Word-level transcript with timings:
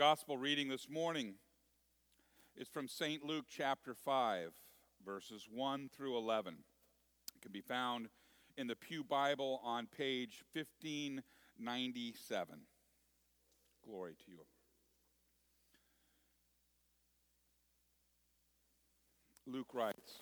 gospel 0.00 0.38
reading 0.38 0.66
this 0.66 0.88
morning 0.88 1.34
is 2.56 2.68
from 2.68 2.88
St. 2.88 3.22
Luke 3.22 3.44
chapter 3.54 3.92
5, 3.92 4.50
verses 5.04 5.46
1 5.52 5.90
through 5.94 6.16
11. 6.16 6.54
It 7.34 7.42
can 7.42 7.52
be 7.52 7.60
found 7.60 8.08
in 8.56 8.66
the 8.66 8.74
Pew 8.74 9.04
Bible 9.04 9.60
on 9.62 9.86
page 9.86 10.42
1597. 10.54 12.60
Glory 13.84 14.14
to 14.24 14.30
you. 14.30 14.38
Luke 19.46 19.74
writes 19.74 20.20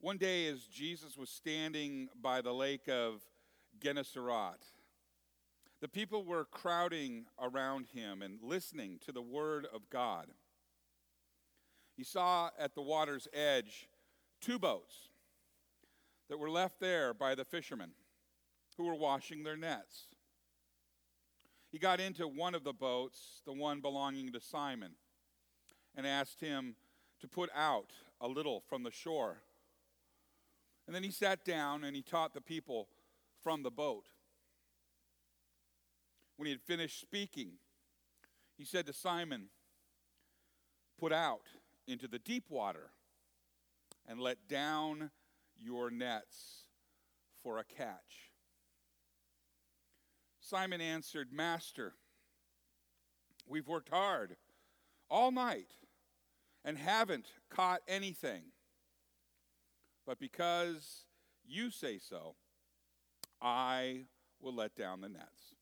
One 0.00 0.16
day, 0.16 0.46
as 0.46 0.62
Jesus 0.62 1.18
was 1.18 1.28
standing 1.28 2.08
by 2.18 2.40
the 2.40 2.54
lake 2.54 2.88
of 2.88 3.20
Gennesaret, 3.78 4.64
the 5.84 5.88
people 5.88 6.24
were 6.24 6.46
crowding 6.46 7.26
around 7.38 7.84
him 7.94 8.22
and 8.22 8.38
listening 8.40 8.98
to 9.04 9.12
the 9.12 9.20
word 9.20 9.66
of 9.70 9.90
God. 9.90 10.28
He 11.94 12.02
saw 12.02 12.48
at 12.58 12.74
the 12.74 12.80
water's 12.80 13.28
edge 13.34 13.86
two 14.40 14.58
boats 14.58 14.94
that 16.30 16.38
were 16.38 16.48
left 16.48 16.80
there 16.80 17.12
by 17.12 17.34
the 17.34 17.44
fishermen 17.44 17.90
who 18.78 18.84
were 18.84 18.94
washing 18.94 19.42
their 19.42 19.58
nets. 19.58 20.06
He 21.70 21.78
got 21.78 22.00
into 22.00 22.26
one 22.26 22.54
of 22.54 22.64
the 22.64 22.72
boats, 22.72 23.42
the 23.44 23.52
one 23.52 23.82
belonging 23.82 24.32
to 24.32 24.40
Simon, 24.40 24.92
and 25.94 26.06
asked 26.06 26.40
him 26.40 26.76
to 27.20 27.28
put 27.28 27.50
out 27.54 27.90
a 28.22 28.26
little 28.26 28.62
from 28.70 28.84
the 28.84 28.90
shore. 28.90 29.42
And 30.86 30.96
then 30.96 31.02
he 31.02 31.10
sat 31.10 31.44
down 31.44 31.84
and 31.84 31.94
he 31.94 32.00
taught 32.00 32.32
the 32.32 32.40
people 32.40 32.88
from 33.42 33.62
the 33.62 33.70
boat. 33.70 34.06
When 36.36 36.46
he 36.46 36.52
had 36.52 36.62
finished 36.62 37.00
speaking, 37.00 37.52
he 38.56 38.64
said 38.64 38.86
to 38.86 38.92
Simon, 38.92 39.46
Put 40.98 41.12
out 41.12 41.46
into 41.86 42.08
the 42.08 42.18
deep 42.18 42.44
water 42.48 42.90
and 44.06 44.20
let 44.20 44.48
down 44.48 45.10
your 45.56 45.90
nets 45.90 46.64
for 47.42 47.58
a 47.58 47.64
catch. 47.64 48.30
Simon 50.40 50.80
answered, 50.80 51.32
Master, 51.32 51.94
we've 53.46 53.66
worked 53.66 53.88
hard 53.88 54.36
all 55.10 55.30
night 55.30 55.74
and 56.64 56.78
haven't 56.78 57.26
caught 57.50 57.80
anything. 57.88 58.42
But 60.06 60.18
because 60.18 61.06
you 61.46 61.70
say 61.70 61.98
so, 61.98 62.34
I 63.40 64.06
will 64.40 64.54
let 64.54 64.76
down 64.76 65.00
the 65.00 65.08
nets. 65.08 65.53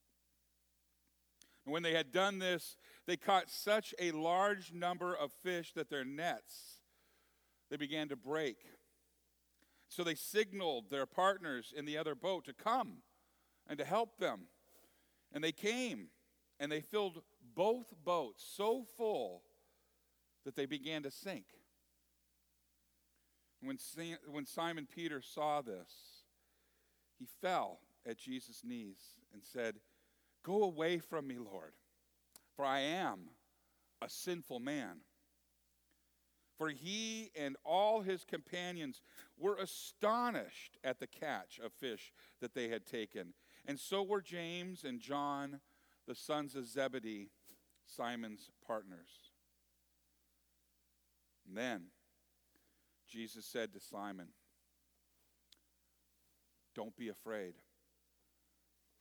And 1.64 1.72
when 1.72 1.82
they 1.82 1.94
had 1.94 2.12
done 2.12 2.38
this, 2.38 2.76
they 3.06 3.16
caught 3.16 3.50
such 3.50 3.94
a 3.98 4.10
large 4.10 4.72
number 4.72 5.14
of 5.14 5.32
fish 5.32 5.72
that 5.74 5.90
their 5.90 6.04
nets 6.04 6.78
they 7.70 7.78
began 7.78 8.08
to 8.08 8.16
break. 8.16 8.58
So 9.88 10.04
they 10.04 10.14
signaled 10.14 10.90
their 10.90 11.06
partners 11.06 11.72
in 11.74 11.86
the 11.86 11.96
other 11.96 12.14
boat 12.14 12.44
to 12.44 12.52
come 12.52 12.98
and 13.66 13.78
to 13.78 13.84
help 13.84 14.18
them. 14.18 14.42
And 15.32 15.42
they 15.42 15.52
came 15.52 16.08
and 16.60 16.70
they 16.70 16.82
filled 16.82 17.22
both 17.54 17.86
boats 18.04 18.44
so 18.56 18.84
full 18.96 19.42
that 20.44 20.54
they 20.54 20.66
began 20.66 21.02
to 21.04 21.10
sink. 21.10 21.46
When, 23.62 23.78
when 24.26 24.44
Simon 24.44 24.86
Peter 24.92 25.22
saw 25.22 25.62
this, 25.62 26.24
he 27.18 27.26
fell 27.40 27.78
at 28.06 28.18
Jesus' 28.18 28.62
knees 28.62 28.98
and 29.32 29.42
said, 29.42 29.76
Go 30.42 30.64
away 30.64 30.98
from 30.98 31.26
me, 31.26 31.38
Lord, 31.38 31.72
for 32.56 32.64
I 32.64 32.80
am 32.80 33.30
a 34.00 34.08
sinful 34.08 34.60
man. 34.60 34.98
For 36.58 36.68
he 36.68 37.30
and 37.34 37.56
all 37.64 38.02
his 38.02 38.24
companions 38.24 39.00
were 39.38 39.56
astonished 39.56 40.78
at 40.84 41.00
the 41.00 41.06
catch 41.06 41.58
of 41.58 41.72
fish 41.72 42.12
that 42.40 42.54
they 42.54 42.68
had 42.68 42.86
taken. 42.86 43.34
And 43.66 43.78
so 43.78 44.02
were 44.02 44.20
James 44.20 44.84
and 44.84 45.00
John, 45.00 45.60
the 46.06 46.14
sons 46.14 46.54
of 46.54 46.66
Zebedee, 46.66 47.30
Simon's 47.86 48.50
partners. 48.66 49.32
And 51.46 51.56
then 51.56 51.86
Jesus 53.08 53.44
said 53.44 53.72
to 53.72 53.80
Simon, 53.80 54.28
Don't 56.74 56.96
be 56.96 57.08
afraid. 57.08 57.54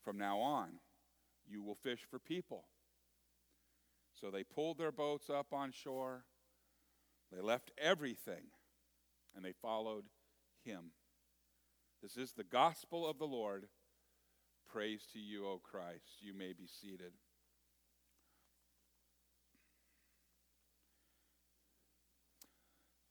From 0.03 0.17
now 0.17 0.39
on, 0.39 0.79
you 1.51 1.61
will 1.61 1.75
fish 1.75 2.01
for 2.09 2.17
people. 2.19 2.63
So 4.19 4.31
they 4.31 4.43
pulled 4.43 4.77
their 4.77 4.91
boats 4.91 5.29
up 5.29 5.53
on 5.53 5.71
shore. 5.71 6.23
They 7.31 7.41
left 7.41 7.71
everything 7.77 8.43
and 9.35 9.43
they 9.43 9.53
followed 9.61 10.05
him. 10.63 10.91
This 12.01 12.17
is 12.17 12.33
the 12.33 12.43
gospel 12.43 13.07
of 13.07 13.19
the 13.19 13.25
Lord. 13.25 13.67
Praise 14.71 15.05
to 15.13 15.19
you, 15.19 15.45
O 15.45 15.59
Christ. 15.63 16.21
You 16.21 16.33
may 16.33 16.53
be 16.53 16.67
seated. 16.67 17.11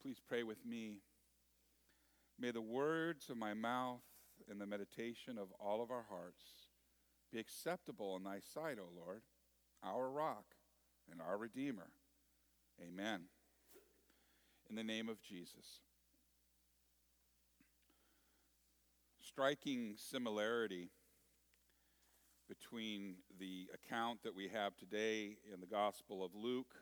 Please 0.01 0.19
pray 0.27 0.43
with 0.43 0.65
me. 0.65 1.01
May 2.39 2.51
the 2.51 2.61
words 2.61 3.29
of 3.29 3.37
my 3.37 3.53
mouth 3.53 4.01
and 4.49 4.59
the 4.59 4.65
meditation 4.65 5.37
of 5.37 5.49
all 5.59 5.83
of 5.83 5.91
our 5.91 6.05
hearts 6.09 6.70
be 7.31 7.39
acceptable 7.39 8.15
in 8.17 8.23
thy 8.23 8.39
sight, 8.53 8.77
O 8.79 8.89
Lord, 8.95 9.21
our 9.83 10.09
rock 10.09 10.45
and 11.11 11.21
our 11.21 11.37
Redeemer. 11.37 11.91
Amen. 12.81 13.21
In 14.69 14.75
the 14.75 14.83
name 14.83 15.09
of 15.09 15.21
Jesus. 15.21 15.79
Striking 19.21 19.95
similarity 19.97 20.89
between 22.49 23.15
the 23.39 23.67
account 23.73 24.23
that 24.23 24.35
we 24.35 24.49
have 24.49 24.75
today 24.75 25.37
in 25.53 25.61
the 25.61 25.65
Gospel 25.65 26.23
of 26.23 26.35
Luke 26.35 26.75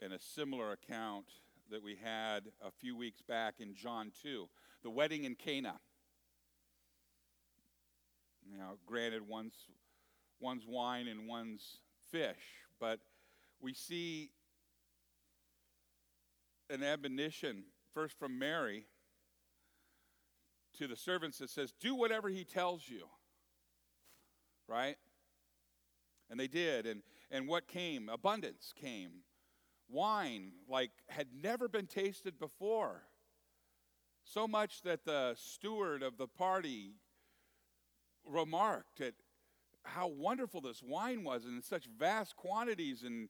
and 0.00 0.12
a 0.12 0.20
similar 0.20 0.72
account 0.72 1.26
that 1.70 1.82
we 1.82 1.96
had 2.02 2.44
a 2.64 2.70
few 2.70 2.96
weeks 2.96 3.20
back 3.20 3.54
in 3.58 3.74
John 3.74 4.12
2, 4.22 4.48
the 4.82 4.90
wedding 4.90 5.24
in 5.24 5.34
Cana. 5.34 5.80
Now, 8.60 8.74
granted, 8.84 9.26
one's, 9.26 9.54
one's 10.38 10.66
wine 10.68 11.08
and 11.08 11.26
one's 11.26 11.78
fish, 12.10 12.36
but 12.78 13.00
we 13.58 13.72
see 13.72 14.32
an 16.68 16.82
admonition 16.82 17.64
first 17.94 18.18
from 18.18 18.38
Mary 18.38 18.84
to 20.76 20.86
the 20.86 20.94
servants 20.94 21.38
that 21.38 21.48
says, 21.48 21.72
Do 21.80 21.94
whatever 21.94 22.28
he 22.28 22.44
tells 22.44 22.86
you. 22.86 23.06
Right? 24.68 24.96
And 26.28 26.38
they 26.38 26.46
did. 26.46 26.84
And, 26.84 27.00
and 27.30 27.48
what 27.48 27.66
came? 27.66 28.10
Abundance 28.10 28.74
came. 28.78 29.22
Wine, 29.88 30.52
like, 30.68 30.90
had 31.08 31.28
never 31.32 31.66
been 31.66 31.86
tasted 31.86 32.38
before. 32.38 33.04
So 34.22 34.46
much 34.46 34.82
that 34.82 35.06
the 35.06 35.34
steward 35.38 36.02
of 36.02 36.18
the 36.18 36.28
party 36.28 36.99
remarked 38.26 39.00
at 39.00 39.14
how 39.84 40.08
wonderful 40.08 40.60
this 40.60 40.82
wine 40.82 41.24
was 41.24 41.44
and 41.44 41.56
in 41.56 41.62
such 41.62 41.86
vast 41.98 42.36
quantities 42.36 43.02
and 43.02 43.28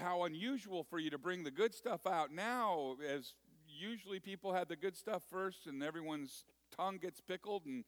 how 0.00 0.24
unusual 0.24 0.82
for 0.82 0.98
you 0.98 1.10
to 1.10 1.18
bring 1.18 1.44
the 1.44 1.50
good 1.50 1.74
stuff 1.74 2.06
out. 2.06 2.32
Now 2.32 2.96
as 3.08 3.34
usually 3.68 4.20
people 4.20 4.52
had 4.52 4.68
the 4.68 4.76
good 4.76 4.96
stuff 4.96 5.22
first 5.30 5.66
and 5.66 5.82
everyone's 5.82 6.44
tongue 6.74 6.98
gets 6.98 7.20
pickled 7.20 7.66
and 7.66 7.84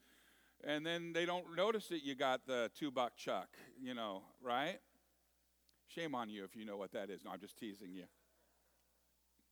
and 0.64 0.86
then 0.86 1.12
they 1.12 1.26
don't 1.26 1.54
notice 1.54 1.88
that 1.88 2.02
you 2.02 2.14
got 2.14 2.46
the 2.46 2.70
two 2.74 2.90
buck 2.90 3.16
chuck 3.16 3.48
you 3.80 3.94
know 3.94 4.22
right? 4.42 4.78
Shame 5.88 6.14
on 6.14 6.28
you 6.28 6.44
if 6.44 6.56
you 6.56 6.64
know 6.64 6.76
what 6.76 6.92
that 6.92 7.10
is. 7.10 7.24
No 7.24 7.30
i'm 7.30 7.40
just 7.40 7.58
teasing 7.58 7.92
you. 7.92 8.04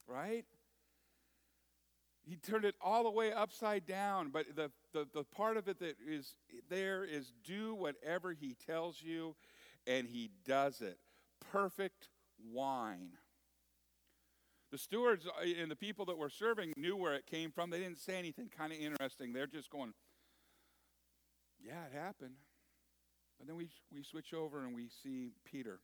Right 0.07 0.45
he 2.26 2.37
turned 2.37 2.65
it 2.65 2.75
all 2.81 3.05
the 3.05 3.11
way 3.11 3.32
upside 3.32 3.87
down. 3.87 4.31
But 4.31 4.56
the, 4.56 4.71
the, 4.93 5.06
the 5.12 5.25
part 5.25 5.56
of 5.56 5.69
it 5.69 5.79
that 5.81 5.97
is 6.06 6.35
there 6.69 7.05
is 7.05 7.32
do 7.44 7.75
whatever 7.75 8.32
he 8.32 8.56
tells 8.67 9.03
you, 9.03 9.37
and 9.87 10.09
he 10.09 10.31
does 10.47 10.81
it. 10.81 10.99
Perfect 11.53 12.09
wine. 12.53 13.11
The 14.73 14.79
stewards 14.79 15.26
uh, 15.26 15.61
and 15.61 15.71
the 15.71 15.76
people 15.76 16.05
that 16.06 16.19
were 16.19 16.31
serving 16.31 16.73
knew 16.76 16.97
where 16.97 17.15
it 17.15 17.26
came 17.26 17.53
from. 17.53 17.71
They 17.71 17.79
didn't 17.79 17.99
say 17.99 18.17
anything 18.19 18.50
kind 18.56 18.73
of 18.73 18.79
interesting. 18.79 19.32
They're 19.32 19.47
just 19.47 19.70
going, 19.70 19.93
yeah, 21.61 21.85
it 21.85 21.97
happened. 21.97 22.35
But 23.38 23.47
then 23.47 23.56
we, 23.56 23.69
we 23.93 24.03
switch 24.03 24.32
over 24.32 24.65
and 24.65 24.75
we 24.75 24.88
see 25.03 25.32
Peter. 25.44 25.81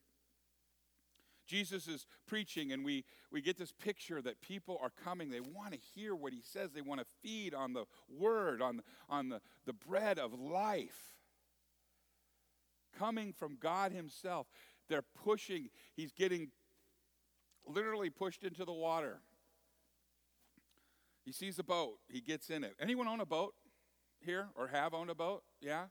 Jesus 1.50 1.88
is 1.88 2.06
preaching, 2.28 2.70
and 2.70 2.84
we, 2.84 3.04
we 3.32 3.40
get 3.40 3.58
this 3.58 3.72
picture 3.72 4.22
that 4.22 4.40
people 4.40 4.78
are 4.80 4.92
coming. 5.04 5.30
They 5.30 5.40
want 5.40 5.72
to 5.72 5.78
hear 5.94 6.14
what 6.14 6.32
he 6.32 6.40
says, 6.42 6.70
they 6.72 6.80
want 6.80 7.00
to 7.00 7.06
feed 7.22 7.54
on 7.54 7.72
the 7.72 7.86
word, 8.08 8.62
on, 8.62 8.82
on 9.08 9.30
the, 9.30 9.40
the 9.66 9.72
bread 9.72 10.20
of 10.20 10.32
life. 10.32 11.16
coming 12.96 13.32
from 13.32 13.56
God 13.60 13.90
Himself. 13.90 14.46
They're 14.88 15.02
pushing, 15.24 15.70
he's 15.96 16.12
getting 16.12 16.50
literally 17.66 18.10
pushed 18.10 18.44
into 18.44 18.64
the 18.64 18.72
water. 18.72 19.20
He 21.24 21.32
sees 21.32 21.58
a 21.58 21.64
boat, 21.64 21.98
he 22.08 22.20
gets 22.20 22.48
in 22.48 22.62
it. 22.62 22.74
Anyone 22.80 23.08
own 23.08 23.20
a 23.20 23.26
boat 23.26 23.54
here 24.20 24.48
or 24.54 24.68
have 24.68 24.94
owned 24.94 25.10
a 25.10 25.14
boat? 25.14 25.42
Yeah? 25.60 25.86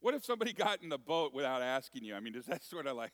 What 0.00 0.14
if 0.14 0.24
somebody 0.24 0.52
got 0.52 0.82
in 0.82 0.88
the 0.88 0.98
boat 0.98 1.34
without 1.34 1.60
asking 1.60 2.04
you? 2.04 2.14
I 2.14 2.20
mean, 2.20 2.32
does 2.32 2.46
that 2.46 2.64
sort 2.72 2.86
of 2.86 2.96
like, 2.96 3.12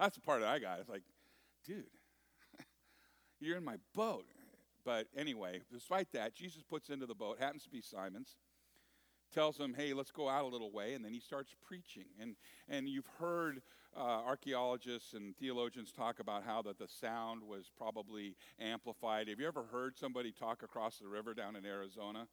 that's 0.00 0.16
the 0.16 0.22
part 0.22 0.40
that 0.40 0.48
I 0.48 0.58
got. 0.58 0.80
It's 0.80 0.88
like, 0.88 1.02
dude, 1.64 1.84
you're 3.40 3.56
in 3.56 3.64
my 3.64 3.76
boat. 3.94 4.24
But 4.84 5.08
anyway, 5.16 5.60
despite 5.70 6.10
that, 6.12 6.34
Jesus 6.34 6.62
puts 6.62 6.88
into 6.88 7.06
the 7.06 7.14
boat, 7.14 7.38
happens 7.38 7.64
to 7.64 7.70
be 7.70 7.82
Simon's, 7.82 8.36
tells 9.32 9.58
him, 9.58 9.74
hey, 9.76 9.92
let's 9.92 10.10
go 10.10 10.28
out 10.28 10.44
a 10.44 10.48
little 10.48 10.72
way, 10.72 10.94
and 10.94 11.04
then 11.04 11.12
he 11.12 11.20
starts 11.20 11.54
preaching. 11.66 12.06
And, 12.20 12.36
and 12.68 12.88
you've 12.88 13.08
heard 13.18 13.60
uh, 13.96 14.00
archaeologists 14.00 15.12
and 15.14 15.36
theologians 15.36 15.92
talk 15.92 16.20
about 16.20 16.44
how 16.44 16.62
that 16.62 16.78
the 16.78 16.88
sound 16.88 17.42
was 17.42 17.70
probably 17.76 18.36
amplified. 18.58 19.28
Have 19.28 19.38
you 19.38 19.46
ever 19.46 19.64
heard 19.70 19.98
somebody 19.98 20.32
talk 20.32 20.62
across 20.62 20.98
the 20.98 21.08
river 21.08 21.34
down 21.34 21.56
in 21.56 21.66
Arizona? 21.66 22.26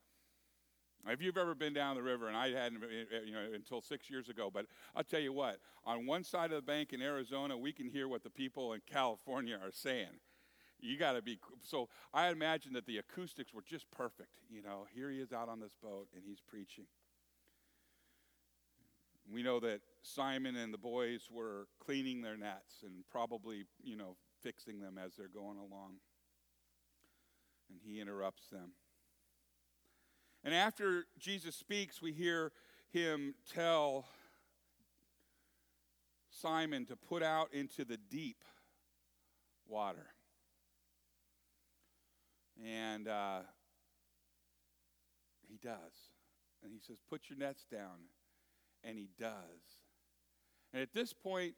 If 1.09 1.21
you've 1.21 1.37
ever 1.37 1.55
been 1.55 1.73
down 1.73 1.95
the 1.95 2.03
river, 2.03 2.27
and 2.27 2.35
I 2.35 2.49
hadn't, 2.49 2.83
eh, 2.83 3.15
eh, 3.15 3.19
you 3.25 3.33
know, 3.33 3.39
until 3.53 3.81
six 3.81 4.09
years 4.09 4.29
ago, 4.29 4.49
but 4.53 4.65
I'll 4.95 5.03
tell 5.03 5.19
you 5.19 5.31
what, 5.31 5.59
on 5.85 6.05
one 6.05 6.23
side 6.23 6.51
of 6.51 6.57
the 6.57 6.61
bank 6.61 6.91
in 6.91 7.01
Arizona, 7.01 7.57
we 7.57 7.71
can 7.71 7.87
hear 7.87 8.07
what 8.07 8.23
the 8.23 8.29
people 8.29 8.73
in 8.73 8.81
California 8.85 9.57
are 9.61 9.71
saying. 9.71 10.19
You 10.79 10.97
got 10.97 11.13
to 11.13 11.21
be, 11.21 11.39
so 11.63 11.89
I 12.13 12.29
imagine 12.29 12.73
that 12.73 12.85
the 12.85 12.97
acoustics 12.97 13.53
were 13.53 13.63
just 13.65 13.89
perfect. 13.89 14.29
You 14.49 14.61
know, 14.61 14.85
here 14.93 15.09
he 15.09 15.19
is 15.19 15.33
out 15.33 15.49
on 15.49 15.59
this 15.59 15.75
boat 15.81 16.07
and 16.13 16.23
he's 16.25 16.39
preaching. 16.39 16.85
We 19.31 19.43
know 19.43 19.59
that 19.59 19.81
Simon 20.03 20.55
and 20.55 20.73
the 20.73 20.77
boys 20.77 21.29
were 21.31 21.67
cleaning 21.83 22.21
their 22.21 22.37
nets 22.37 22.83
and 22.83 23.03
probably, 23.11 23.65
you 23.83 23.97
know, 23.97 24.15
fixing 24.41 24.79
them 24.79 24.97
as 25.03 25.15
they're 25.15 25.27
going 25.27 25.57
along. 25.57 25.95
And 27.69 27.79
he 27.83 27.99
interrupts 27.99 28.47
them. 28.49 28.71
And 30.47 30.55
after 30.55 31.07
Jesus 31.19 31.57
speaks, 31.57 32.01
we 32.01 32.13
hear 32.13 32.53
him 32.93 33.35
tell 33.53 34.05
Simon 36.29 36.85
to 36.85 36.95
put 36.95 37.21
out 37.21 37.53
into 37.53 37.83
the 37.83 37.97
deep 37.97 38.45
water. 39.67 40.07
And 42.65 43.09
uh, 43.09 43.39
he 45.49 45.57
does. 45.57 45.75
And 46.63 46.71
he 46.71 46.79
says, 46.79 46.95
Put 47.09 47.23
your 47.29 47.37
nets 47.37 47.65
down. 47.69 48.07
And 48.85 48.97
he 48.97 49.09
does. 49.19 49.33
And 50.71 50.81
at 50.81 50.93
this 50.93 51.11
point, 51.11 51.55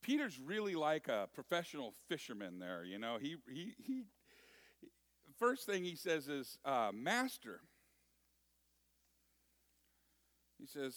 Peter's 0.00 0.38
really 0.38 0.76
like 0.76 1.08
a 1.08 1.28
professional 1.34 1.94
fisherman 2.08 2.60
there. 2.60 2.84
You 2.84 3.00
know, 3.00 3.18
he, 3.20 3.34
he, 3.52 3.72
he 3.84 4.04
first 5.40 5.66
thing 5.66 5.82
he 5.82 5.96
says 5.96 6.28
is, 6.28 6.56
uh, 6.64 6.92
Master. 6.94 7.62
He 10.62 10.68
says, 10.68 10.94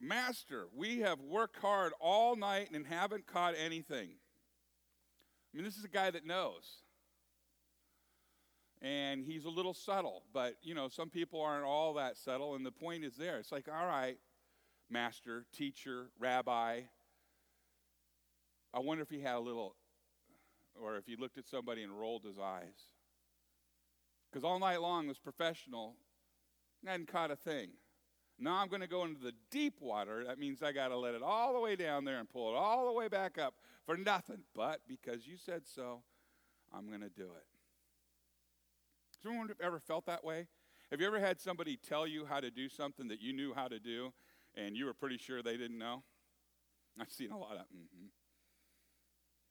Master, 0.00 0.66
we 0.74 0.98
have 1.00 1.20
worked 1.20 1.56
hard 1.58 1.92
all 2.00 2.34
night 2.34 2.70
and 2.74 2.84
haven't 2.84 3.28
caught 3.28 3.54
anything. 3.56 4.08
I 4.10 5.56
mean, 5.56 5.64
this 5.64 5.76
is 5.76 5.84
a 5.84 5.88
guy 5.88 6.10
that 6.10 6.26
knows. 6.26 6.82
And 8.82 9.24
he's 9.24 9.44
a 9.44 9.50
little 9.50 9.74
subtle 9.74 10.24
but 10.32 10.54
you 10.62 10.74
know 10.74 10.88
some 10.88 11.10
people 11.10 11.40
aren't 11.40 11.64
all 11.64 11.94
that 11.94 12.16
subtle 12.16 12.54
and 12.54 12.66
the 12.66 12.72
point 12.72 13.04
is 13.04 13.16
there. 13.16 13.38
It's 13.38 13.52
like 13.52 13.68
all 13.68 13.86
right 13.86 14.18
master 14.90 15.44
teacher 15.52 16.06
rabbi 16.18 16.80
i 18.72 18.78
wonder 18.78 19.02
if 19.02 19.10
he 19.10 19.20
had 19.20 19.34
a 19.34 19.40
little 19.40 19.74
or 20.80 20.96
if 20.96 21.04
he 21.06 21.14
looked 21.14 21.36
at 21.36 21.46
somebody 21.46 21.82
and 21.82 21.92
rolled 21.92 22.24
his 22.24 22.38
eyes. 22.38 22.86
Because 24.30 24.44
all 24.44 24.60
night 24.60 24.80
long 24.80 25.08
this 25.08 25.18
professional 25.18 25.96
hadn't 26.86 27.08
caught 27.08 27.32
a 27.32 27.36
thing 27.36 27.70
now 28.38 28.56
i'm 28.56 28.68
going 28.68 28.80
to 28.80 28.88
go 28.88 29.04
into 29.04 29.20
the 29.20 29.32
deep 29.50 29.80
water 29.80 30.24
that 30.26 30.38
means 30.38 30.62
i 30.62 30.72
got 30.72 30.88
to 30.88 30.96
let 30.96 31.14
it 31.14 31.22
all 31.22 31.52
the 31.52 31.60
way 31.60 31.76
down 31.76 32.04
there 32.04 32.18
and 32.18 32.28
pull 32.28 32.52
it 32.52 32.56
all 32.56 32.86
the 32.86 32.92
way 32.92 33.08
back 33.08 33.38
up 33.38 33.54
for 33.84 33.96
nothing 33.96 34.42
but 34.54 34.80
because 34.86 35.26
you 35.26 35.36
said 35.36 35.62
so 35.64 36.02
i'm 36.72 36.88
going 36.88 37.00
to 37.00 37.08
do 37.08 37.24
it 37.24 37.46
has 39.22 39.30
anyone 39.30 39.50
ever 39.60 39.80
felt 39.80 40.06
that 40.06 40.24
way? 40.24 40.46
Have 40.90 41.00
you 41.00 41.06
ever 41.06 41.18
had 41.18 41.40
somebody 41.40 41.76
tell 41.76 42.06
you 42.06 42.24
how 42.24 42.40
to 42.40 42.50
do 42.50 42.68
something 42.68 43.08
that 43.08 43.20
you 43.20 43.32
knew 43.32 43.52
how 43.52 43.68
to 43.68 43.78
do 43.78 44.12
and 44.54 44.76
you 44.76 44.86
were 44.86 44.94
pretty 44.94 45.18
sure 45.18 45.42
they 45.42 45.56
didn't 45.56 45.78
know? 45.78 46.02
I've 47.00 47.10
seen 47.10 47.30
a 47.30 47.38
lot 47.38 47.52
of, 47.52 47.62
mm-hmm. 47.62 48.06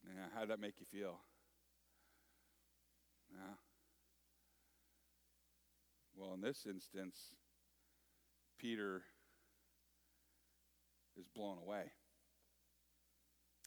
Yeah, 0.05 0.25
how 0.33 0.41
did 0.41 0.49
that 0.51 0.59
make 0.59 0.75
you 0.79 0.85
feel? 0.85 1.19
Yeah. 3.29 3.55
Well, 6.15 6.33
in 6.33 6.41
this 6.41 6.65
instance, 6.65 7.33
Peter 8.57 9.03
is 11.17 11.27
blown 11.27 11.57
away 11.57 11.91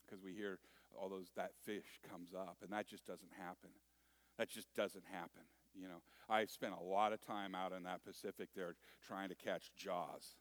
because 0.04 0.22
we 0.22 0.32
hear 0.32 0.58
all 0.98 1.08
those 1.08 1.30
that 1.36 1.52
fish 1.64 2.00
comes 2.10 2.34
up, 2.34 2.56
and 2.62 2.72
that 2.72 2.88
just 2.88 3.06
doesn't 3.06 3.32
happen. 3.38 3.70
That 4.38 4.48
just 4.48 4.72
doesn't 4.74 5.04
happen. 5.10 5.42
You 5.74 5.86
know, 5.86 6.02
I 6.28 6.46
spent 6.46 6.74
a 6.74 6.82
lot 6.82 7.12
of 7.12 7.20
time 7.20 7.54
out 7.54 7.72
in 7.72 7.84
that 7.84 8.04
Pacific 8.04 8.48
there 8.56 8.74
trying 9.06 9.28
to 9.28 9.34
catch 9.34 9.70
jaws. 9.76 10.34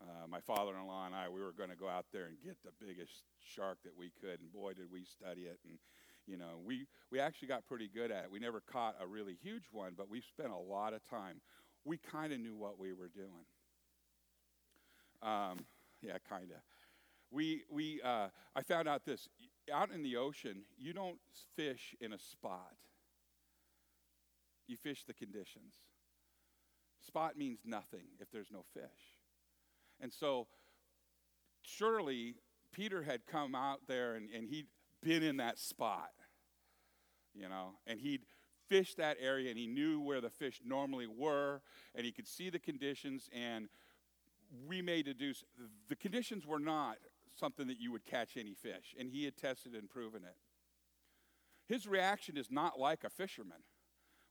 Uh, 0.00 0.26
my 0.28 0.40
father-in-law 0.40 1.06
and 1.06 1.14
I, 1.14 1.28
we 1.28 1.40
were 1.40 1.52
going 1.52 1.70
to 1.70 1.76
go 1.76 1.88
out 1.88 2.06
there 2.12 2.26
and 2.26 2.36
get 2.42 2.56
the 2.64 2.72
biggest 2.84 3.22
shark 3.40 3.78
that 3.84 3.96
we 3.96 4.12
could, 4.20 4.40
and 4.40 4.52
boy, 4.52 4.72
did 4.74 4.90
we 4.90 5.04
study 5.04 5.42
it. 5.42 5.58
And 5.68 5.78
you 6.26 6.36
know, 6.36 6.60
we 6.64 6.86
we 7.10 7.18
actually 7.18 7.48
got 7.48 7.66
pretty 7.66 7.88
good 7.92 8.10
at 8.10 8.24
it. 8.24 8.30
We 8.30 8.38
never 8.38 8.60
caught 8.60 8.96
a 9.00 9.06
really 9.06 9.36
huge 9.42 9.64
one, 9.72 9.94
but 9.96 10.08
we 10.08 10.20
spent 10.20 10.50
a 10.50 10.56
lot 10.56 10.94
of 10.94 11.00
time. 11.08 11.40
We 11.84 11.98
kind 11.98 12.32
of 12.32 12.40
knew 12.40 12.56
what 12.56 12.78
we 12.78 12.92
were 12.92 13.08
doing. 13.08 13.46
Um, 15.22 15.58
yeah, 16.00 16.18
kind 16.28 16.50
of. 16.50 16.58
We 17.30 17.62
we 17.70 18.00
uh, 18.02 18.28
I 18.54 18.62
found 18.62 18.88
out 18.88 19.04
this 19.04 19.28
out 19.72 19.90
in 19.90 20.02
the 20.02 20.16
ocean, 20.16 20.62
you 20.76 20.92
don't 20.92 21.18
fish 21.56 21.94
in 22.00 22.12
a 22.12 22.18
spot 22.18 22.74
you 24.72 24.76
fish 24.76 25.04
the 25.04 25.12
conditions. 25.14 25.74
Spot 27.06 27.36
means 27.36 27.60
nothing 27.64 28.06
if 28.20 28.30
there's 28.30 28.50
no 28.50 28.64
fish. 28.74 29.18
And 30.00 30.12
so, 30.12 30.46
surely 31.62 32.36
Peter 32.72 33.02
had 33.02 33.26
come 33.26 33.54
out 33.54 33.80
there 33.86 34.14
and, 34.14 34.28
and 34.30 34.48
he'd 34.48 34.66
been 35.02 35.22
in 35.22 35.36
that 35.38 35.58
spot, 35.58 36.10
you 37.34 37.48
know, 37.48 37.74
and 37.86 38.00
he'd 38.00 38.22
fished 38.68 38.96
that 38.96 39.16
area 39.20 39.50
and 39.50 39.58
he 39.58 39.66
knew 39.66 40.00
where 40.00 40.20
the 40.20 40.30
fish 40.30 40.60
normally 40.64 41.06
were 41.06 41.60
and 41.94 42.06
he 42.06 42.12
could 42.12 42.26
see 42.26 42.48
the 42.48 42.58
conditions 42.58 43.28
and 43.32 43.68
we 44.66 44.82
may 44.82 45.02
deduce 45.02 45.44
the 45.88 45.96
conditions 45.96 46.46
were 46.46 46.58
not 46.58 46.98
something 47.34 47.66
that 47.66 47.80
you 47.80 47.90
would 47.90 48.04
catch 48.04 48.36
any 48.36 48.54
fish 48.54 48.94
and 48.98 49.08
he 49.08 49.24
had 49.24 49.36
tested 49.36 49.74
and 49.74 49.88
proven 49.88 50.22
it 50.22 50.36
his 51.72 51.86
reaction 51.86 52.36
is 52.36 52.50
not 52.50 52.78
like 52.78 53.04
a 53.04 53.08
fisherman 53.08 53.62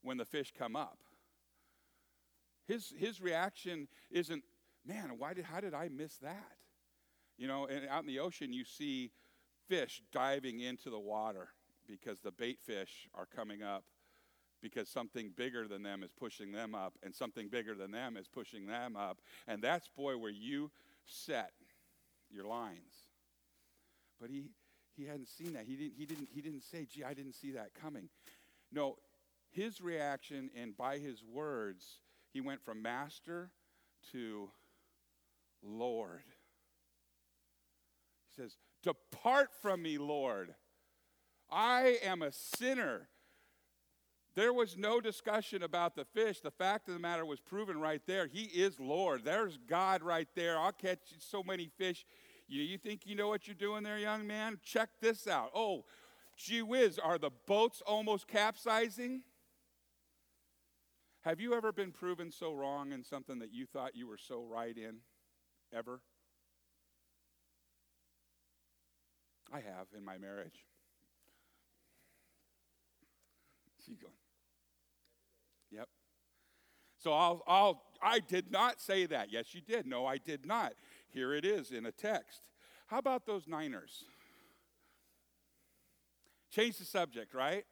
when 0.01 0.18
the 0.18 0.25
fish 0.25 0.54
come 0.58 0.75
up. 0.75 1.00
His, 2.68 2.94
his 2.98 3.22
reaction 3.22 3.88
isn't, 4.10 4.44
man, 4.86 5.13
why 5.18 5.34
did, 5.34 5.46
how 5.46 5.60
did 5.60 5.74
I 5.74 5.90
miss 5.90 6.18
that? 6.18 6.58
You 7.38 7.48
know, 7.48 7.66
and 7.66 7.88
out 7.88 8.01
in 8.01 8.08
the 8.08 8.20
ocean, 8.20 8.54
you 8.54 8.63
see 8.63 9.12
fish 9.68 10.01
diving 10.12 10.60
into 10.60 10.90
the 10.90 11.00
water 11.00 11.50
because 11.88 12.20
the 12.20 12.32
bait 12.32 12.60
fish 12.62 13.08
are 13.16 13.25
coming 13.25 13.63
up 13.63 13.84
because 14.62 14.89
something 14.89 15.32
bigger 15.36 15.68
than 15.68 15.84
them 15.84 16.03
is 16.03 16.12
pushing 16.12 16.51
them 16.51 16.75
up 16.75 16.94
and 17.03 17.13
something 17.13 17.50
bigger 17.50 17.75
than 17.75 17.91
them 17.91 18.18
is 18.18 18.27
pushing 18.27 18.65
them 18.68 18.96
up 18.96 19.20
and 19.48 19.62
that's 19.62 19.88
boy 19.89 20.18
where 20.18 20.32
you 20.32 20.72
set 21.06 21.51
your 22.30 22.46
lines 22.46 23.10
but 24.20 24.30
he 24.30 24.44
he 24.96 25.06
hadn't 25.06 25.30
seen 25.30 25.53
that 25.53 25.65
he 25.65 25.75
didn't 25.75 25.94
he 25.98 26.06
didn't 26.06 26.30
he 26.32 26.41
didn't 26.41 26.63
say 26.63 26.86
gee 26.86 27.03
i 27.03 27.13
didn't 27.13 27.34
see 27.34 27.51
that 27.51 27.72
coming 27.74 28.10
no 28.72 28.98
his 29.51 29.82
reaction, 29.82 30.50
and 30.56 30.75
by 30.75 30.98
his 30.98 31.24
words, 31.24 32.00
he 32.32 32.41
went 32.41 32.63
from 32.63 32.82
master 32.82 33.51
to 34.12 34.50
Lord. 35.62 36.24
He 38.30 38.41
says, 38.41 38.56
Depart 38.82 39.50
from 39.62 39.82
me, 39.82 39.98
Lord. 39.98 40.56
I 41.51 42.00
am 42.01 42.22
a 42.22 42.32
sinner. 42.32 43.10
There 44.34 44.54
was 44.54 44.78
no 44.78 45.02
discussion 45.02 45.62
about 45.62 45.96
the 45.96 46.06
fish. 46.06 46.40
The 46.40 46.52
fact 46.52 46.88
of 46.88 46.94
the 46.94 47.00
matter 47.00 47.26
was 47.26 47.42
proven 47.42 47.80
right 47.80 48.02
there. 48.08 48.28
He 48.28 48.44
is 48.44 48.80
Lord. 48.80 49.26
There's 49.26 49.58
God 49.68 50.02
right 50.02 50.28
there. 50.36 50.58
I'll 50.58 50.72
catch 50.72 51.00
so 51.20 51.44
many 51.44 51.70
fish. 51.78 52.06
You, 52.48 52.64
you 52.64 52.78
think 52.78 53.06
you 53.06 53.16
know 53.16 53.28
what 53.28 53.48
you're 53.48 53.56
doing 53.56 53.84
there, 53.84 53.98
young 53.98 54.26
man? 54.26 54.60
Check 54.64 54.90
this 55.02 55.28
out. 55.28 55.52
Oh, 55.54 55.84
gee 56.38 56.62
whiz, 56.62 56.98
are 56.98 57.18
the 57.18 57.32
boats 57.46 57.82
almost 57.86 58.28
capsizing? 58.28 59.24
Have 61.22 61.40
you 61.40 61.54
ever 61.54 61.72
been 61.72 61.92
proven 61.92 62.32
so 62.32 62.54
wrong 62.54 62.94
in 62.94 63.04
something 63.04 63.40
that 63.40 63.54
you 63.54 63.66
thought 63.66 63.96
you 63.96 64.08
were 64.08 64.18
so 64.18 64.44
right 64.44 64.76
in? 64.76 64.98
Ever? 65.74 66.02
I 69.54 69.58
have 69.58 69.88
in 69.96 70.04
my 70.04 70.18
marriage. 70.18 70.66
She's 73.86 73.98
going. 73.98 74.14
So 77.01 77.13
I'll, 77.13 77.43
I'll, 77.48 77.81
I 78.01 78.20
did 78.20 78.51
not 78.51 78.79
say 78.79 79.08
that. 79.08 79.31
Yes, 79.31 79.55
you 79.55 79.62
did. 79.62 79.88
No, 79.88 80.05
I 80.05 80.17
did 80.17 80.46
not. 80.46 80.74
Here 81.10 81.34
it 81.34 81.46
is 81.46 81.72
in 81.72 81.86
a 81.88 81.91
text. 81.91 82.41
How 82.88 83.00
about 83.00 83.25
those 83.25 83.48
Niners? 83.48 84.03
Change 86.51 86.77
the 86.77 86.86
subject, 86.86 87.34
right? 87.34 87.65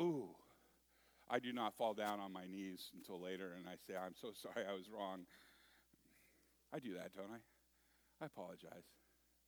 Ooh, 0.00 0.28
I 1.28 1.38
do 1.38 1.52
not 1.52 1.76
fall 1.76 1.92
down 1.92 2.18
on 2.20 2.32
my 2.32 2.46
knees 2.46 2.90
until 2.94 3.20
later 3.20 3.52
and 3.56 3.68
I 3.68 3.74
say, 3.86 3.94
I'm 3.96 4.14
so 4.20 4.28
sorry, 4.42 4.66
I 4.66 4.72
was 4.72 4.88
wrong. 4.88 5.26
I 6.72 6.78
do 6.78 6.94
that, 6.94 7.14
don't 7.14 7.30
I? 7.30 8.24
I 8.24 8.26
apologize. 8.26 8.84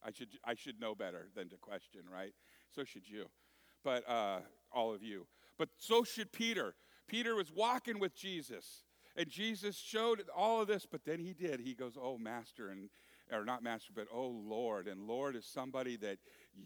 I 0.04 0.10
should, 0.12 0.28
I 0.44 0.54
should 0.54 0.80
know 0.80 0.94
better 0.94 1.28
than 1.34 1.48
to 1.48 1.56
question, 1.56 2.02
right? 2.12 2.32
So 2.74 2.84
should 2.84 3.08
you. 3.08 3.26
But 3.82 4.08
uh, 4.08 4.40
all 4.70 4.92
of 4.92 5.02
you. 5.02 5.26
But 5.58 5.70
so 5.78 6.04
should 6.04 6.30
Peter. 6.32 6.74
Peter 7.08 7.34
was 7.34 7.50
walking 7.50 7.98
with 7.98 8.14
Jesus, 8.14 8.82
and 9.18 9.28
Jesus 9.28 9.76
showed 9.76 10.22
all 10.34 10.62
of 10.62 10.68
this, 10.68 10.86
but 10.90 11.04
then 11.04 11.18
he 11.18 11.32
did. 11.32 11.60
He 11.60 11.74
goes, 11.74 11.98
Oh, 12.00 12.16
Master, 12.16 12.68
and 12.68 12.88
or 13.32 13.44
not 13.44 13.62
Master, 13.62 13.92
but 13.94 14.06
oh, 14.14 14.28
Lord. 14.28 14.86
And 14.86 15.06
Lord 15.06 15.36
is 15.36 15.44
somebody 15.44 15.96
that 15.96 16.18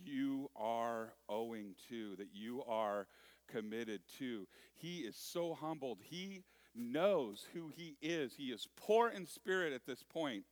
you 0.05 0.51
are 0.55 1.15
owing 1.29 1.75
to, 1.89 2.15
that 2.17 2.29
you 2.33 2.63
are 2.69 3.09
committed 3.51 4.03
to. 4.19 4.47
He 4.77 4.99
is 4.99 5.17
so 5.17 5.55
humbled. 5.55 5.99
He 6.03 6.45
knows 6.75 7.47
who 7.53 7.73
he 7.75 7.97
is. 8.01 8.35
He 8.37 8.47
is 8.47 8.69
poor 8.77 9.09
in 9.09 9.27
spirit 9.27 9.73
at 9.73 9.87
this 9.87 10.03
point 10.03 10.45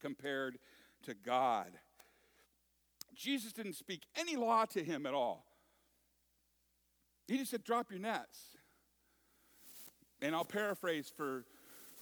compared 0.00 0.58
to 1.04 1.14
God. 1.14 1.70
Jesus 3.14 3.52
didn't 3.52 3.74
speak 3.74 4.02
any 4.16 4.36
law 4.36 4.64
to 4.66 4.82
him 4.82 5.06
at 5.06 5.14
all. 5.14 5.46
He 7.26 7.38
just 7.38 7.50
said, 7.50 7.64
drop 7.64 7.90
your 7.90 8.00
nets. 8.00 8.56
And 10.22 10.34
I'll 10.34 10.44
paraphrase 10.44 11.12
for, 11.14 11.44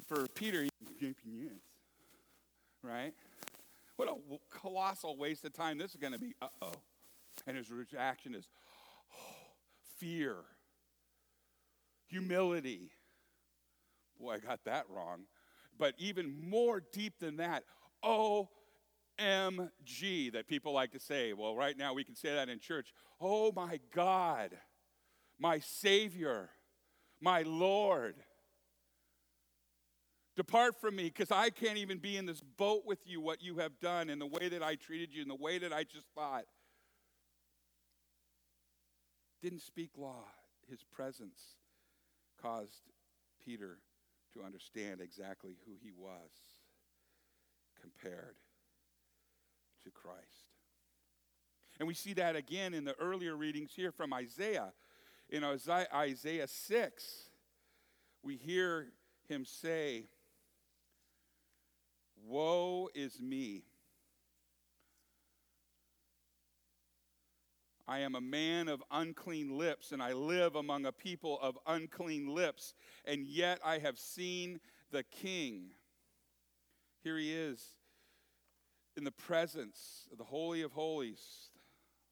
for 0.06 0.26
Peter, 0.34 0.66
right? 2.82 3.12
What 3.96 4.08
a 4.08 4.14
colossal 4.50 5.16
waste 5.16 5.44
of 5.44 5.52
time 5.52 5.78
this 5.78 5.92
is 5.92 5.96
going 5.96 6.12
to 6.12 6.18
be. 6.18 6.34
Uh 6.40 6.48
oh. 6.62 6.72
And 7.46 7.56
his 7.56 7.70
reaction 7.70 8.34
is 8.34 8.48
oh, 9.12 9.16
fear, 9.98 10.36
humility. 12.06 12.90
Boy, 14.20 14.34
I 14.34 14.38
got 14.38 14.64
that 14.64 14.86
wrong. 14.88 15.22
But 15.78 15.94
even 15.98 16.48
more 16.48 16.82
deep 16.92 17.20
than 17.20 17.36
that, 17.36 17.62
OMG, 18.04 18.48
that 20.32 20.48
people 20.48 20.72
like 20.72 20.90
to 20.92 20.98
say. 20.98 21.32
Well, 21.32 21.54
right 21.54 21.78
now 21.78 21.94
we 21.94 22.02
can 22.02 22.16
say 22.16 22.34
that 22.34 22.48
in 22.48 22.58
church. 22.58 22.92
Oh 23.20 23.52
my 23.54 23.78
God 23.94 24.58
my 25.38 25.60
Savior, 25.60 26.50
my 27.20 27.42
Lord. 27.42 28.14
Depart 30.36 30.80
from 30.80 30.94
me 30.94 31.04
because 31.04 31.32
I 31.32 31.50
can't 31.50 31.78
even 31.78 31.98
be 31.98 32.16
in 32.16 32.24
this 32.24 32.40
boat 32.40 32.84
with 32.86 33.00
you, 33.04 33.20
what 33.20 33.42
you 33.42 33.56
have 33.56 33.80
done, 33.80 34.08
and 34.08 34.20
the 34.20 34.26
way 34.26 34.48
that 34.48 34.62
I 34.62 34.76
treated 34.76 35.12
you, 35.12 35.22
and 35.22 35.30
the 35.30 35.34
way 35.34 35.58
that 35.58 35.72
I 35.72 35.82
just 35.82 36.06
thought. 36.14 36.44
Didn't 39.42 39.62
speak 39.62 39.90
law. 39.96 40.24
His 40.70 40.84
presence 40.92 41.40
caused 42.40 42.82
Peter 43.44 43.78
to 44.34 44.44
understand 44.44 45.00
exactly 45.00 45.56
who 45.66 45.72
he 45.82 45.90
was 45.90 46.30
compared 47.80 48.36
to 49.84 49.90
Christ. 49.90 50.52
And 51.78 51.88
we 51.88 51.94
see 51.94 52.12
that 52.14 52.36
again 52.36 52.74
in 52.74 52.84
the 52.84 52.94
earlier 53.00 53.36
readings 53.36 53.72
here 53.74 53.92
from 53.92 54.12
Isaiah 54.12 54.72
in 55.28 55.44
Isaiah 55.44 56.46
6, 56.46 57.30
we 58.22 58.36
hear 58.36 58.88
him 59.28 59.44
say, 59.44 60.06
Woe 62.26 62.88
is 62.94 63.20
me. 63.20 63.64
I 67.86 68.00
am 68.00 68.14
a 68.14 68.20
man 68.20 68.68
of 68.68 68.82
unclean 68.90 69.56
lips, 69.56 69.92
and 69.92 70.02
I 70.02 70.12
live 70.12 70.56
among 70.56 70.84
a 70.84 70.92
people 70.92 71.38
of 71.40 71.58
unclean 71.66 72.34
lips, 72.34 72.74
and 73.06 73.26
yet 73.26 73.60
I 73.64 73.78
have 73.78 73.98
seen 73.98 74.60
the 74.90 75.04
King. 75.04 75.70
Here 77.02 77.16
he 77.16 77.32
is 77.32 77.64
in 78.96 79.04
the 79.04 79.10
presence 79.10 80.06
of 80.12 80.18
the 80.18 80.24
Holy 80.24 80.60
of 80.60 80.72
Holies, 80.72 81.50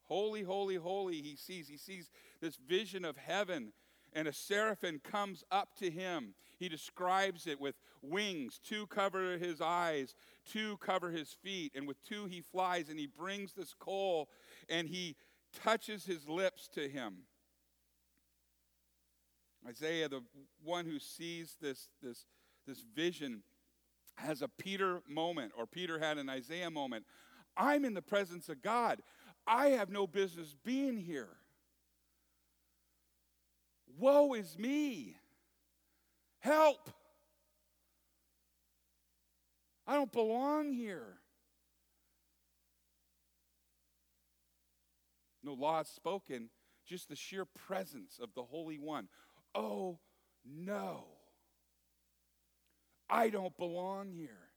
Holy, 0.06 0.42
holy, 0.42 0.76
holy, 0.76 1.20
he 1.20 1.35
sees. 1.35 1.66
He 1.68 1.76
sees 1.76 2.11
this 2.40 2.57
vision 2.57 3.05
of 3.05 3.16
heaven, 3.16 3.73
and 4.12 4.26
a 4.28 4.33
seraphim 4.33 5.00
comes 5.02 5.45
up 5.50 5.76
to 5.76 5.90
him. 5.90 6.35
He 6.59 6.69
describes 6.69 7.47
it 7.47 7.61
with 7.61 7.75
wings. 8.02 8.59
Two 8.64 8.87
cover 8.87 9.37
his 9.37 9.61
eyes, 9.61 10.14
two 10.50 10.78
cover 10.78 11.11
his 11.11 11.33
feet, 11.43 11.73
and 11.75 11.87
with 11.87 12.02
two 12.02 12.26
he 12.26 12.40
flies, 12.40 12.88
and 12.88 12.99
he 12.99 13.07
brings 13.07 13.52
this 13.52 13.75
coal, 13.78 14.28
and 14.69 14.88
he 14.88 15.16
touches 15.62 16.05
his 16.07 16.28
lips 16.28 16.69
to 16.75 16.88
him. 16.88 17.19
Isaiah, 19.69 20.09
the 20.09 20.23
one 20.62 20.87
who 20.87 20.99
sees 20.99 21.57
this, 21.61 21.88
this, 22.02 22.26
this 22.66 22.85
vision, 22.95 23.43
has 24.14 24.40
a 24.40 24.49
Peter 24.49 25.02
moment, 25.09 25.52
or 25.59 25.66
Peter 25.66 25.99
had 25.99 26.19
an 26.19 26.28
Isaiah 26.28 26.71
moment. 26.71 27.05
I'm 27.57 27.85
in 27.85 27.95
the 27.95 28.02
presence 28.02 28.49
of 28.49 28.62
God. 28.62 29.02
I 29.47 29.69
have 29.69 29.90
no 29.90 30.07
business 30.07 30.55
being 30.64 30.97
here. 30.97 31.37
Woe 33.99 34.35
is 34.35 34.59
me. 34.59 35.17
Help. 36.41 36.91
I 39.87 39.95
don't 39.95 40.12
belong 40.12 40.73
here. 40.73 41.19
No 45.43 45.55
law 45.55 45.83
spoken, 45.85 46.50
just 46.87 47.09
the 47.09 47.17
sheer 47.17 47.45
presence 47.45 48.19
of 48.21 48.31
the 48.35 48.43
Holy 48.43 48.79
One. 48.79 49.09
Oh, 49.55 50.00
no. 50.45 51.05
I 53.09 53.29
don't 53.29 53.57
belong 53.57 54.11
here. 54.11 54.50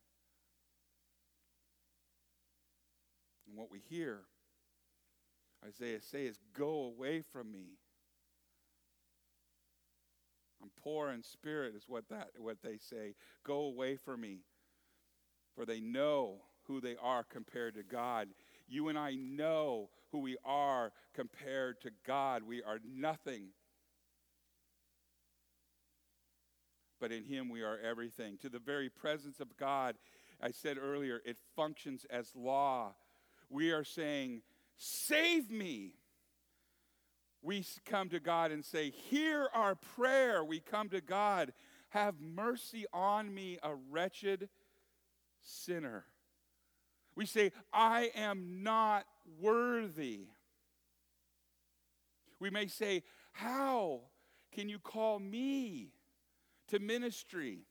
And 3.47 3.55
what 3.55 3.71
we 3.71 3.79
hear 3.79 4.21
Isaiah 5.65 6.01
says, 6.01 6.39
Go 6.53 6.83
away 6.83 7.21
from 7.21 7.51
me. 7.51 7.78
I'm 10.61 10.71
poor 10.81 11.11
in 11.11 11.23
spirit, 11.23 11.75
is 11.75 11.85
what, 11.87 12.09
that, 12.09 12.29
what 12.37 12.61
they 12.61 12.77
say. 12.77 13.15
Go 13.43 13.61
away 13.61 13.95
from 13.95 14.21
me. 14.21 14.39
For 15.55 15.65
they 15.65 15.79
know 15.79 16.41
who 16.67 16.79
they 16.79 16.95
are 17.01 17.23
compared 17.23 17.75
to 17.75 17.83
God. 17.83 18.29
You 18.67 18.89
and 18.89 18.97
I 18.97 19.15
know 19.15 19.89
who 20.11 20.19
we 20.19 20.37
are 20.45 20.91
compared 21.13 21.81
to 21.81 21.91
God. 22.05 22.43
We 22.43 22.61
are 22.61 22.79
nothing. 22.85 23.47
But 26.99 27.11
in 27.11 27.23
Him 27.23 27.49
we 27.49 27.61
are 27.61 27.79
everything. 27.79 28.37
To 28.41 28.49
the 28.49 28.59
very 28.59 28.89
presence 28.89 29.39
of 29.39 29.57
God, 29.57 29.95
I 30.41 30.51
said 30.51 30.77
earlier, 30.77 31.21
it 31.25 31.37
functions 31.55 32.05
as 32.09 32.35
law. 32.35 32.93
We 33.49 33.71
are 33.71 33.83
saying, 33.83 34.41
Save 34.77 35.51
me. 35.51 35.95
We 37.41 37.65
come 37.85 38.09
to 38.09 38.19
God 38.19 38.51
and 38.51 38.63
say, 38.63 38.89
Hear 38.89 39.47
our 39.53 39.75
prayer. 39.75 40.43
We 40.43 40.59
come 40.59 40.89
to 40.89 41.01
God, 41.01 41.53
Have 41.89 42.15
mercy 42.19 42.85
on 42.93 43.33
me, 43.33 43.57
a 43.63 43.75
wretched 43.75 44.49
sinner. 45.41 46.05
We 47.15 47.25
say, 47.25 47.51
I 47.73 48.11
am 48.15 48.63
not 48.63 49.05
worthy. 49.39 50.27
We 52.39 52.49
may 52.49 52.67
say, 52.67 53.03
How 53.31 54.01
can 54.51 54.69
you 54.69 54.79
call 54.79 55.19
me 55.19 55.93
to 56.67 56.79
ministry? 56.79 57.65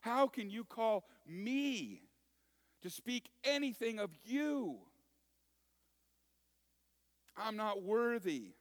How 0.00 0.26
can 0.26 0.50
you 0.50 0.64
call 0.64 1.04
me 1.26 2.02
to 2.82 2.90
speak 2.90 3.30
anything 3.42 3.98
of 3.98 4.10
you? 4.24 4.80
I'm 7.36 7.56
not 7.56 7.82
worthy. 7.82 8.52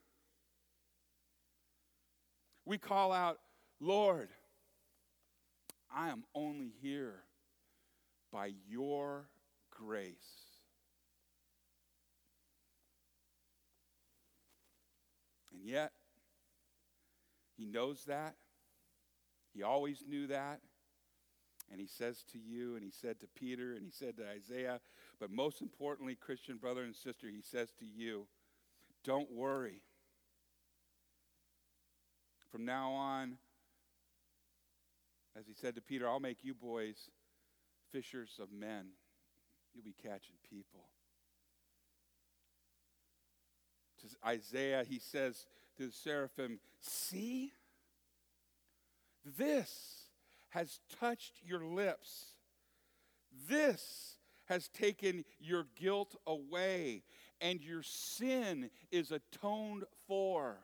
We 2.65 2.77
call 2.77 3.11
out, 3.11 3.39
Lord, 3.79 4.29
I 5.93 6.09
am 6.09 6.23
only 6.33 6.71
here 6.81 7.23
by 8.31 8.51
your 8.67 9.27
grace. 9.69 10.15
And 15.51 15.61
yet, 15.63 15.91
he 17.55 17.65
knows 17.65 18.05
that. 18.05 18.35
He 19.53 19.61
always 19.61 20.03
knew 20.07 20.27
that. 20.27 20.61
And 21.71 21.79
he 21.79 21.87
says 21.87 22.23
to 22.31 22.39
you, 22.39 22.75
and 22.75 22.83
he 22.83 22.91
said 22.91 23.19
to 23.19 23.27
Peter, 23.35 23.73
and 23.73 23.83
he 23.83 23.91
said 23.91 24.17
to 24.17 24.27
Isaiah, 24.27 24.79
But 25.19 25.31
most 25.31 25.61
importantly, 25.61 26.15
Christian 26.15 26.57
brother 26.57 26.83
and 26.83 26.95
sister, 26.95 27.27
he 27.27 27.41
says 27.41 27.69
to 27.79 27.85
you, 27.85 28.27
don't 29.03 29.31
worry. 29.31 29.81
From 32.51 32.65
now 32.65 32.91
on, 32.91 33.37
as 35.37 35.47
he 35.47 35.53
said 35.53 35.75
to 35.75 35.81
Peter, 35.81 36.07
I'll 36.07 36.19
make 36.19 36.43
you 36.43 36.53
boys 36.53 37.09
fishers 37.91 38.39
of 38.41 38.51
men. 38.51 38.87
You'll 39.73 39.83
be 39.83 39.95
catching 40.01 40.35
people. 40.49 40.85
To 44.01 44.07
Isaiah, 44.27 44.83
he 44.87 44.99
says 44.99 45.45
to 45.77 45.87
the 45.87 45.91
seraphim, 45.91 46.59
See, 46.79 47.53
this 49.37 50.03
has 50.49 50.79
touched 50.99 51.33
your 51.43 51.65
lips. 51.65 52.33
This 53.49 54.17
has 54.45 54.67
taken 54.67 55.23
your 55.39 55.65
guilt 55.75 56.15
away, 56.27 57.03
and 57.43 57.61
your 57.61 57.83
sin 57.83 58.71
is 58.89 59.11
atoned 59.11 59.83
for. 60.07 60.57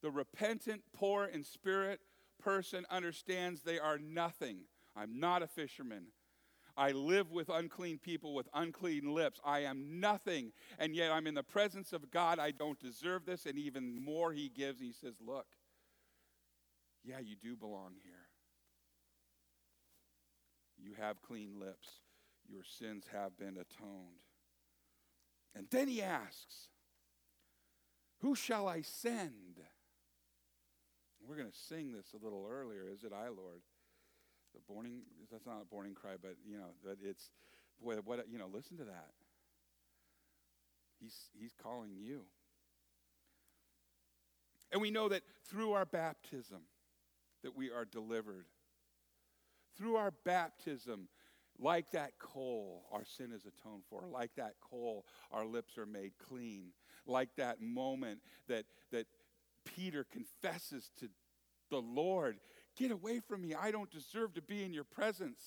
The 0.00 0.10
repentant, 0.10 0.82
poor 0.94 1.26
in 1.26 1.42
spirit 1.42 2.00
person 2.38 2.86
understands 2.88 3.62
they 3.62 3.80
are 3.80 3.98
nothing. 3.98 4.60
I'm 4.94 5.18
not 5.18 5.42
a 5.42 5.48
fisherman. 5.48 6.04
I 6.76 6.92
live 6.92 7.32
with 7.32 7.48
unclean 7.48 7.98
people 7.98 8.34
with 8.34 8.48
unclean 8.54 9.12
lips. 9.12 9.40
I 9.44 9.60
am 9.60 9.98
nothing. 9.98 10.52
And 10.78 10.94
yet 10.94 11.10
I'm 11.10 11.26
in 11.26 11.34
the 11.34 11.42
presence 11.42 11.92
of 11.92 12.10
God. 12.10 12.38
I 12.38 12.52
don't 12.52 12.78
deserve 12.78 13.26
this. 13.26 13.46
And 13.46 13.58
even 13.58 14.04
more, 14.04 14.32
He 14.32 14.48
gives. 14.48 14.80
He 14.80 14.92
says, 14.92 15.14
Look, 15.26 15.46
yeah, 17.02 17.18
you 17.18 17.34
do 17.34 17.56
belong 17.56 17.94
here. 18.04 18.12
You 20.76 20.92
have 21.00 21.22
clean 21.22 21.58
lips. 21.58 21.88
Your 22.46 22.62
sins 22.62 23.06
have 23.12 23.36
been 23.38 23.56
atoned. 23.56 24.25
Then 25.70 25.88
He 25.88 26.02
asks, 26.02 26.68
Who 28.20 28.34
shall 28.34 28.68
I 28.68 28.82
send? 28.82 29.60
We're 31.26 31.36
going 31.36 31.50
to 31.50 31.58
sing 31.68 31.92
this 31.92 32.06
a 32.12 32.24
little 32.24 32.46
earlier. 32.48 32.84
Is 32.92 33.02
it 33.02 33.12
I, 33.12 33.28
Lord? 33.28 33.62
The 34.54 34.72
morning, 34.72 35.02
that's 35.30 35.44
not 35.44 35.56
a 35.68 35.74
morning 35.74 35.94
cry, 35.94 36.14
but, 36.20 36.36
you 36.48 36.56
know, 36.56 36.70
that 36.84 36.98
it's, 37.02 37.30
boy, 37.82 37.96
what, 38.04 38.26
you 38.30 38.38
know, 38.38 38.48
listen 38.52 38.76
to 38.78 38.84
that. 38.84 39.10
He's, 41.00 41.16
he's 41.38 41.52
calling 41.60 41.90
you. 41.98 42.22
And 44.72 44.80
we 44.80 44.90
know 44.90 45.08
that 45.08 45.22
through 45.48 45.72
our 45.72 45.84
baptism 45.84 46.62
that 47.42 47.56
we 47.56 47.70
are 47.70 47.84
delivered. 47.84 48.46
Through 49.76 49.96
our 49.96 50.12
baptism, 50.24 51.08
like 51.58 51.90
that 51.92 52.12
coal, 52.18 52.84
our 52.92 53.04
sin 53.04 53.32
is 53.32 53.42
atoned 53.46 53.84
for. 53.88 54.04
Like 54.10 54.30
that 54.36 54.54
coal, 54.60 55.04
our 55.32 55.46
lips 55.46 55.78
are 55.78 55.86
made 55.86 56.12
clean. 56.18 56.72
Like 57.06 57.30
that 57.36 57.60
moment 57.60 58.20
that, 58.48 58.64
that 58.92 59.06
Peter 59.64 60.04
confesses 60.04 60.90
to 61.00 61.08
the 61.70 61.80
Lord, 61.80 62.38
Get 62.76 62.90
away 62.90 63.20
from 63.26 63.40
me. 63.40 63.54
I 63.54 63.70
don't 63.70 63.90
deserve 63.90 64.34
to 64.34 64.42
be 64.42 64.62
in 64.62 64.72
your 64.72 64.84
presence. 64.84 65.40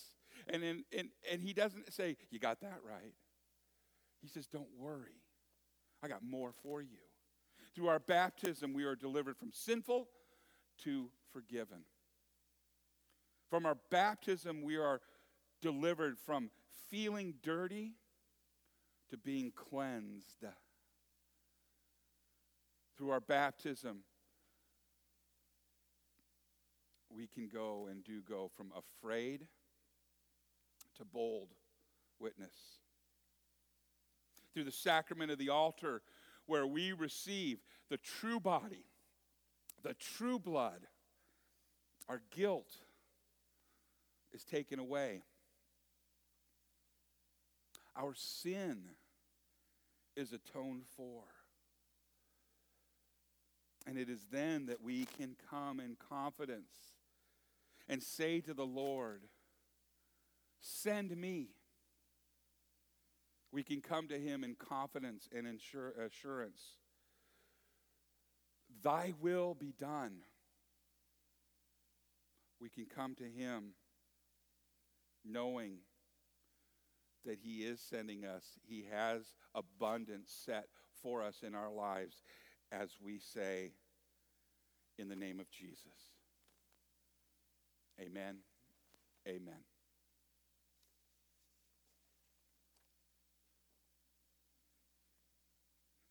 And, 0.47 0.63
in, 0.63 0.83
and, 0.97 1.09
and 1.31 1.41
he 1.41 1.53
doesn't 1.53 1.93
say, 1.93 2.17
You 2.31 2.39
got 2.39 2.61
that 2.61 2.79
right. 2.83 3.13
He 4.21 4.27
says, 4.27 4.47
Don't 4.47 4.69
worry. 4.77 5.21
I 6.03 6.07
got 6.07 6.23
more 6.23 6.53
for 6.63 6.81
you. 6.81 6.97
Through 7.75 7.87
our 7.87 7.99
baptism, 7.99 8.73
we 8.73 8.83
are 8.83 8.95
delivered 8.95 9.37
from 9.37 9.51
sinful 9.53 10.07
to 10.83 11.09
forgiven. 11.31 11.83
From 13.49 13.65
our 13.65 13.77
baptism, 13.91 14.63
we 14.63 14.77
are 14.77 15.01
delivered 15.61 16.17
from 16.17 16.49
feeling 16.89 17.35
dirty 17.43 17.93
to 19.09 19.17
being 19.17 19.51
cleansed. 19.55 20.45
Through 22.97 23.11
our 23.11 23.19
baptism, 23.19 23.99
we 27.09 27.27
can 27.27 27.47
go 27.47 27.87
and 27.89 28.03
do 28.03 28.21
go 28.21 28.49
from 28.55 28.71
afraid 28.75 29.47
to 30.97 31.05
bold 31.05 31.49
witness. 32.19 32.55
Through 34.53 34.65
the 34.65 34.71
sacrament 34.71 35.31
of 35.31 35.37
the 35.37 35.49
altar, 35.49 36.01
where 36.45 36.67
we 36.67 36.91
receive 36.91 37.59
the 37.89 37.97
true 37.97 38.39
body, 38.39 38.85
the 39.83 39.93
true 39.93 40.39
blood, 40.39 40.87
our 42.07 42.21
guilt 42.35 42.73
is 44.33 44.43
taken 44.43 44.79
away. 44.79 45.23
Our 47.99 48.13
sin 48.15 48.83
is 50.15 50.31
atoned 50.31 50.83
for. 50.95 51.23
And 53.85 53.97
it 53.97 54.09
is 54.09 54.25
then 54.31 54.67
that 54.67 54.81
we 54.81 55.05
can 55.17 55.35
come 55.49 55.79
in 55.79 55.97
confidence 56.09 56.71
and 57.87 58.01
say 58.01 58.39
to 58.41 58.53
the 58.53 58.65
Lord, 58.65 59.23
Send 60.61 61.15
me. 61.15 61.47
We 63.51 63.63
can 63.63 63.81
come 63.81 64.07
to 64.09 64.19
him 64.19 64.43
in 64.43 64.55
confidence 64.55 65.27
and 65.35 65.47
assurance. 65.47 66.61
Thy 68.83 69.13
will 69.19 69.55
be 69.55 69.73
done. 69.79 70.19
We 72.61 72.69
can 72.69 72.85
come 72.85 73.15
to 73.15 73.23
him 73.23 73.71
knowing 75.25 75.77
that 77.25 77.39
he 77.41 77.63
is 77.63 77.81
sending 77.81 78.25
us. 78.25 78.59
He 78.67 78.85
has 78.91 79.33
abundance 79.55 80.31
set 80.45 80.65
for 81.01 81.23
us 81.23 81.43
in 81.45 81.55
our 81.55 81.71
lives 81.71 82.23
as 82.71 82.89
we 83.03 83.19
say, 83.19 83.71
in 84.97 85.09
the 85.09 85.15
name 85.15 85.39
of 85.39 85.49
Jesus. 85.49 86.13
Amen. 87.99 88.37
Amen. 89.27 89.68